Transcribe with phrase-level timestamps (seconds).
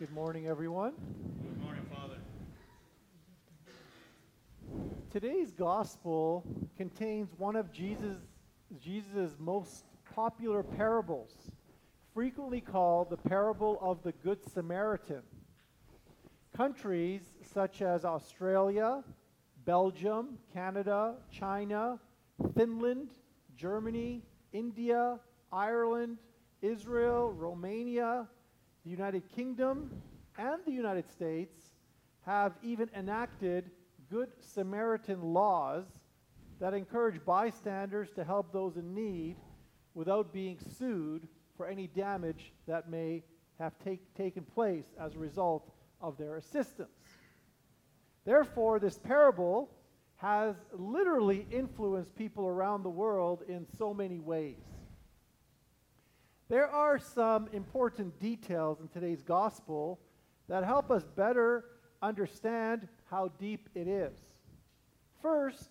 [0.00, 0.94] Good morning, everyone.
[1.42, 2.16] Good morning, Father.
[5.10, 6.42] Today's gospel
[6.78, 8.16] contains one of Jesus'
[8.82, 9.84] Jesus' most
[10.14, 11.52] popular parables,
[12.14, 15.20] frequently called the parable of the Good Samaritan.
[16.56, 17.20] Countries
[17.52, 19.04] such as Australia,
[19.66, 21.98] Belgium, Canada, China,
[22.56, 23.10] Finland,
[23.54, 24.22] Germany,
[24.54, 25.20] India,
[25.52, 26.16] Ireland,
[26.62, 28.28] Israel, Romania,
[28.84, 29.90] the United Kingdom,
[30.38, 31.74] and the United States
[32.22, 33.70] have even enacted
[34.10, 35.84] Good Samaritan laws
[36.60, 39.36] that encourage bystanders to help those in need
[39.94, 43.22] without being sued for any damage that may
[43.58, 46.88] have take, taken place as a result of their assistance.
[48.24, 49.70] Therefore, this parable
[50.16, 54.69] has literally influenced people around the world in so many ways.
[56.50, 60.00] There are some important details in today's gospel
[60.48, 61.64] that help us better
[62.02, 64.18] understand how deep it is.
[65.22, 65.70] First,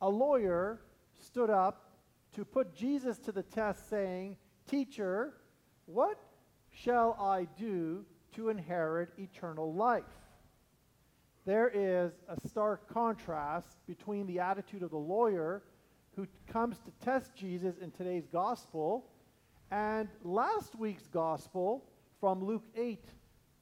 [0.00, 0.80] a lawyer
[1.20, 1.90] stood up
[2.32, 5.34] to put Jesus to the test, saying, Teacher,
[5.84, 6.18] what
[6.70, 10.04] shall I do to inherit eternal life?
[11.44, 15.64] There is a stark contrast between the attitude of the lawyer
[16.16, 19.11] who comes to test Jesus in today's gospel
[19.72, 21.82] and last week's gospel
[22.20, 23.02] from Luke 8,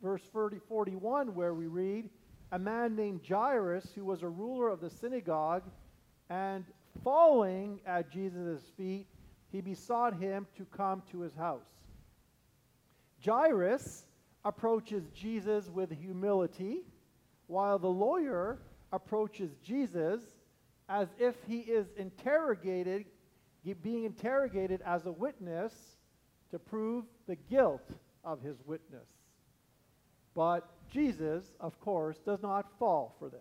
[0.03, 2.11] verse 30, 41, where we read,
[2.51, 5.63] A man named Jairus, who was a ruler of the synagogue,
[6.29, 6.65] and
[7.05, 9.07] falling at Jesus' feet,
[9.53, 11.87] he besought him to come to his house.
[13.25, 14.05] Jairus
[14.45, 16.81] approaches Jesus with humility,
[17.47, 18.59] while the lawyer
[18.93, 20.23] approaches Jesus
[20.89, 23.05] as if he is interrogated,
[23.83, 25.73] being interrogated as a witness
[26.51, 27.87] to prove the guilt
[28.25, 29.07] of his witness.
[30.35, 33.41] But Jesus, of course, does not fall for this.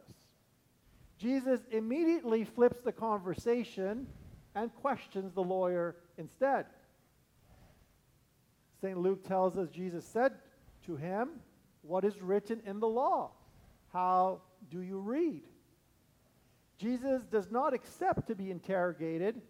[1.17, 4.07] Jesus immediately flips the conversation
[4.55, 6.65] and questions the lawyer instead.
[8.81, 8.97] St.
[8.97, 10.33] Luke tells us Jesus said
[10.85, 11.29] to him,
[11.81, 13.31] What is written in the law?
[13.91, 15.43] How do you read?
[16.77, 19.41] Jesus does not accept to be interrogated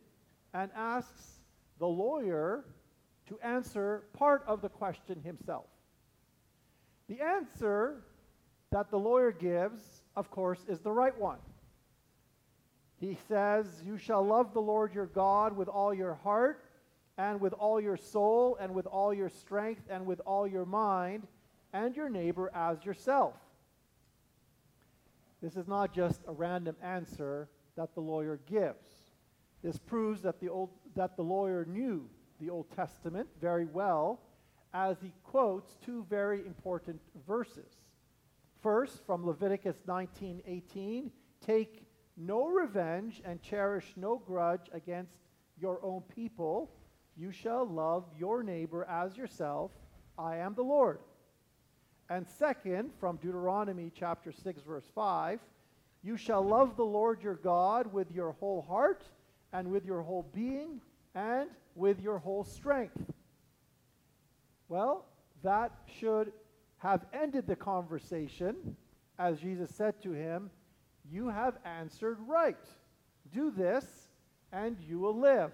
[0.53, 1.39] and asks
[1.77, 2.65] the lawyer
[3.29, 5.65] to answer part of the question himself.
[7.07, 8.03] The answer
[8.71, 9.81] that the lawyer gives,
[10.15, 11.39] of course, is the right one.
[12.97, 16.65] He says, You shall love the Lord your God with all your heart,
[17.17, 21.27] and with all your soul, and with all your strength, and with all your mind,
[21.73, 23.35] and your neighbor as yourself.
[25.41, 28.87] This is not just a random answer that the lawyer gives.
[29.63, 34.21] This proves that the, old, that the lawyer knew the Old Testament very well
[34.73, 37.73] as he quotes two very important verses.
[38.61, 41.11] First, from Leviticus 19:18,
[41.41, 41.85] take
[42.17, 45.17] no revenge and cherish no grudge against
[45.57, 46.71] your own people.
[47.15, 49.71] You shall love your neighbor as yourself.
[50.17, 50.99] I am the Lord.
[52.09, 55.39] And second, from Deuteronomy chapter 6 verse 5,
[56.01, 59.03] you shall love the Lord your God with your whole heart
[59.53, 60.81] and with your whole being
[61.15, 63.11] and with your whole strength.
[64.67, 65.05] Well,
[65.43, 66.31] that should
[66.77, 68.75] have ended the conversation
[69.19, 70.49] as Jesus said to him,
[71.11, 72.57] You have answered right.
[73.33, 73.85] Do this,
[74.51, 75.51] and you will live.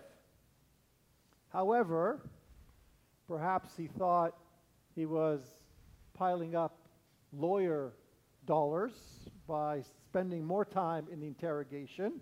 [1.50, 2.22] However,
[3.28, 4.38] perhaps he thought
[4.94, 5.42] he was
[6.14, 6.78] piling up
[7.34, 7.94] lawyer
[8.46, 8.94] dollars
[9.48, 12.22] by spending more time in the interrogation.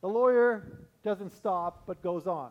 [0.00, 2.50] The lawyer doesn't stop but goes on.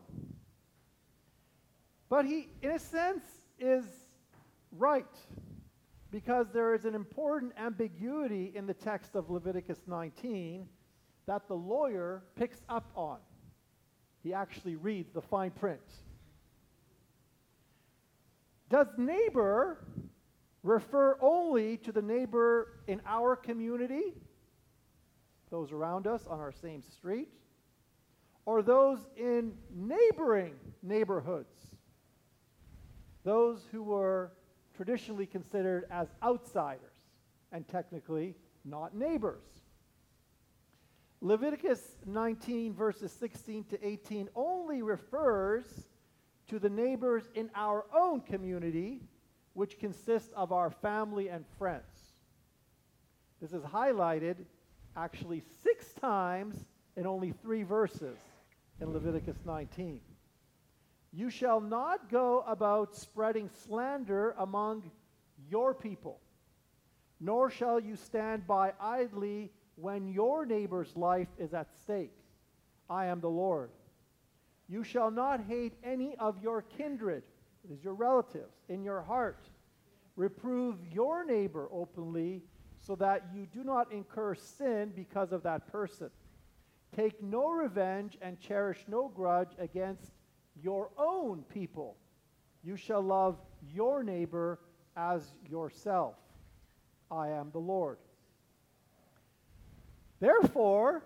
[2.09, 3.23] But he, in a sense,
[3.59, 3.85] is
[4.71, 5.05] right
[6.11, 10.67] because there is an important ambiguity in the text of Leviticus 19
[11.25, 13.17] that the lawyer picks up on.
[14.21, 15.81] He actually reads the fine print.
[18.69, 19.85] Does neighbor
[20.61, 24.13] refer only to the neighbor in our community,
[25.49, 27.29] those around us on our same street?
[28.45, 31.75] Or those in neighboring neighborhoods,
[33.23, 34.31] those who were
[34.75, 36.79] traditionally considered as outsiders
[37.51, 38.35] and technically
[38.65, 39.43] not neighbors.
[41.21, 45.63] Leviticus 19, verses 16 to 18, only refers
[46.49, 48.99] to the neighbors in our own community,
[49.53, 51.85] which consists of our family and friends.
[53.39, 54.35] This is highlighted
[54.97, 56.65] actually six times
[56.97, 58.17] in only three verses
[58.81, 59.99] in Leviticus 19.
[61.11, 64.89] You shall not go about spreading slander among
[65.49, 66.19] your people,
[67.19, 72.17] nor shall you stand by idly when your neighbor's life is at stake.
[72.89, 73.69] I am the Lord.
[74.67, 77.23] You shall not hate any of your kindred,
[77.63, 79.49] it is your relatives, in your heart.
[80.15, 82.43] Reprove your neighbor openly
[82.79, 86.09] so that you do not incur sin because of that person.
[86.95, 90.11] Take no revenge and cherish no grudge against
[90.61, 91.97] your own people.
[92.63, 93.37] You shall love
[93.73, 94.59] your neighbor
[94.95, 96.15] as yourself.
[97.09, 97.97] I am the Lord.
[100.19, 101.03] Therefore,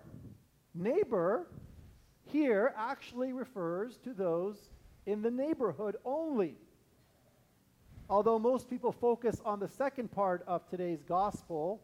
[0.75, 1.47] neighbor
[2.25, 4.69] here actually refers to those
[5.05, 6.55] in the neighborhood only.
[8.09, 11.81] Although most people focus on the second part of today's gospel,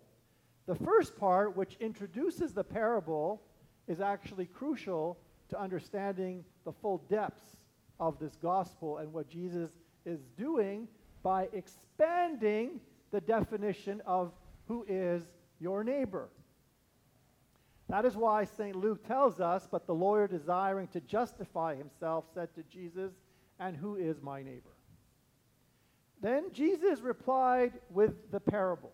[0.65, 3.41] the first part, which introduces the parable,
[3.88, 5.18] is actually crucial
[5.50, 7.57] to understanding the full depths
[8.00, 9.71] of this gospel and what Jesus
[10.06, 10.88] is doing
[11.21, 12.80] by expanding
[13.12, 14.31] the definition of
[14.68, 15.24] who is
[15.59, 16.30] your neighbor.
[17.89, 18.75] That is why St.
[18.75, 23.12] Luke tells us, but the lawyer desiring to justify himself said to Jesus,
[23.59, 24.71] And who is my neighbor?
[26.21, 28.91] Then Jesus replied with the parable.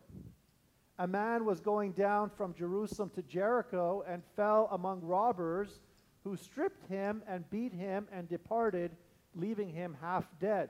[0.99, 5.79] A man was going down from Jerusalem to Jericho and fell among robbers
[6.25, 8.91] who stripped him and beat him and departed,
[9.33, 10.69] leaving him half dead.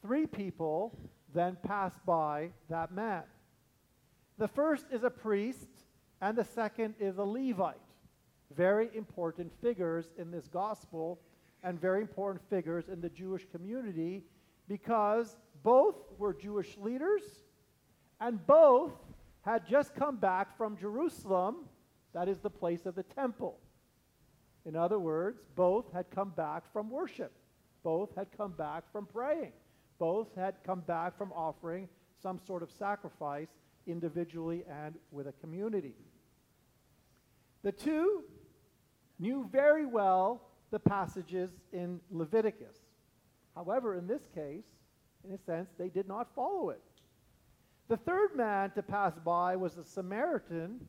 [0.00, 0.98] Three people
[1.34, 3.24] then passed by that man.
[4.38, 5.68] The first is a priest,
[6.22, 7.76] and the second is a Levite.
[8.56, 11.20] Very important figures in this gospel,
[11.62, 14.22] and very important figures in the Jewish community
[14.68, 17.22] because both were Jewish leaders
[18.20, 18.92] and both
[19.42, 21.66] had just come back from Jerusalem,
[22.12, 23.58] that is the place of the temple.
[24.64, 27.32] In other words, both had come back from worship.
[27.82, 29.52] Both had come back from praying.
[29.98, 31.88] Both had come back from offering
[32.20, 33.48] some sort of sacrifice
[33.86, 35.94] individually and with a community.
[37.62, 38.24] The two
[39.18, 42.76] knew very well the passages in Leviticus.
[43.54, 44.66] However, in this case,
[45.24, 46.82] in a sense, they did not follow it.
[47.88, 50.86] The third man to pass by was a Samaritan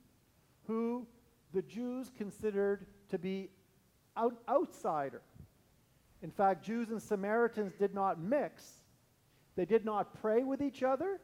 [0.67, 1.07] who
[1.53, 3.49] the Jews considered to be
[4.17, 5.21] out, outsider.
[6.21, 8.81] In fact, Jews and Samaritans did not mix.
[9.55, 11.21] They did not pray with each other,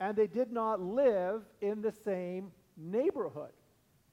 [0.00, 3.52] and they did not live in the same neighborhood.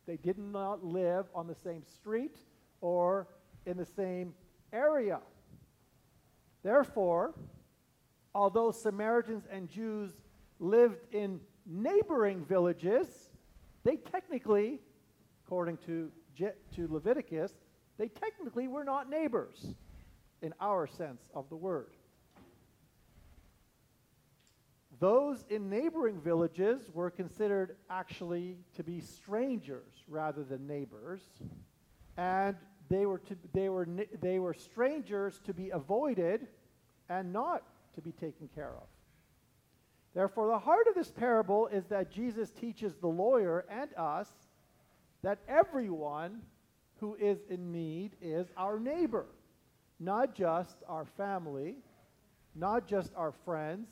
[0.06, 2.38] They did not live on the same street
[2.82, 3.28] or
[3.66, 4.36] in the same
[4.72, 5.20] area.
[6.62, 7.34] Therefore,
[8.36, 10.12] although Samaritans and Jews
[10.64, 13.08] lived in neighboring villages,
[13.84, 14.80] they technically,
[15.46, 17.52] according to, to Leviticus,
[17.98, 19.76] they technically were not neighbors
[20.42, 21.94] in our sense of the word.
[25.00, 31.22] Those in neighboring villages were considered actually to be strangers rather than neighbors,
[32.16, 32.56] and
[32.90, 33.88] they were, to, they, were,
[34.22, 36.48] they were strangers to be avoided
[37.10, 37.64] and not
[37.96, 38.88] to be taken care of.
[40.14, 44.30] Therefore, the heart of this parable is that Jesus teaches the lawyer and us
[45.24, 46.42] that everyone
[47.00, 49.26] who is in need is our neighbor,
[50.00, 51.78] not just our family,
[52.56, 53.90] not just our friends,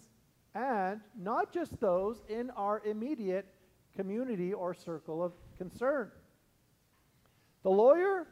[0.54, 3.48] and not just those in our immediate
[3.96, 6.12] community or circle of concern.
[7.64, 8.28] The lawyer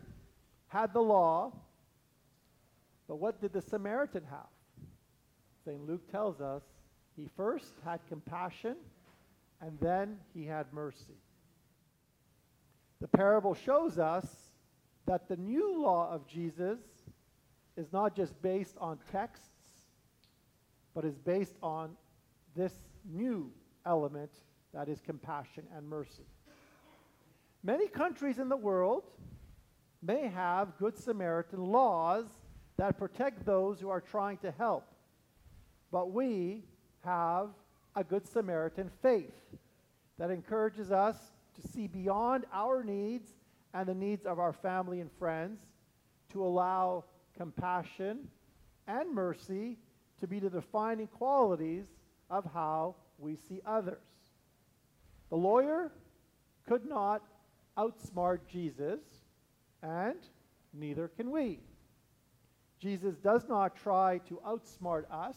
[0.67, 1.53] had the law,
[3.08, 4.48] but what did the Samaritan have?
[5.65, 5.86] St.
[5.88, 6.63] Luke tells us
[7.20, 8.76] he first had compassion
[9.62, 11.18] and then he had mercy.
[13.02, 14.26] The parable shows us
[15.06, 16.80] that the new law of Jesus
[17.76, 19.48] is not just based on texts,
[20.94, 21.92] but is based on
[22.56, 22.74] this
[23.10, 23.52] new
[23.86, 24.32] element
[24.74, 26.28] that is compassion and mercy.
[27.64, 29.04] Many countries in the world
[30.02, 32.26] may have Good Samaritan laws
[32.78, 34.86] that protect those who are trying to help.
[35.92, 36.64] But we
[37.03, 37.50] have
[37.96, 39.34] a Good Samaritan faith
[40.18, 41.18] that encourages us
[41.56, 43.29] to see beyond our needs
[43.74, 45.60] and the needs of our family and friends,
[46.32, 47.03] to allow
[47.38, 48.27] compassion
[48.88, 49.77] and mercy
[50.20, 51.86] to be the defining qualities
[52.29, 53.98] of how we see others.
[55.29, 55.91] The lawyer
[56.68, 57.22] could not
[57.77, 59.00] outsmart Jesus
[59.82, 60.18] and
[60.74, 61.60] neither can we.
[62.79, 65.36] Jesus does not try to outsmart us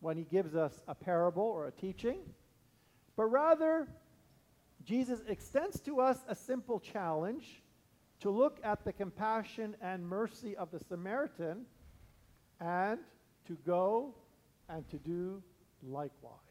[0.00, 2.18] when he gives us a parable or a teaching,
[3.16, 3.88] but rather,
[4.84, 7.62] Jesus extends to us a simple challenge
[8.20, 11.66] to look at the compassion and mercy of the Samaritan
[12.60, 12.98] and
[13.46, 14.14] to go
[14.68, 15.42] and to do
[15.82, 16.47] likewise.